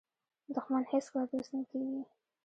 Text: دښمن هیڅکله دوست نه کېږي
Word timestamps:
دښمن 0.55 0.83
هیڅکله 0.91 1.23
دوست 1.31 1.51
نه 1.57 1.61
کېږي 1.69 2.01